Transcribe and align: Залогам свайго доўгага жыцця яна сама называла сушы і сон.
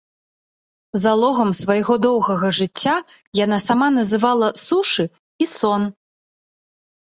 Залогам 1.03 1.49
свайго 1.61 1.97
доўгага 2.05 2.47
жыцця 2.61 2.95
яна 3.43 3.57
сама 3.67 3.87
называла 4.01 4.47
сушы 4.65 5.09
і 5.11 5.45
сон. 5.57 5.81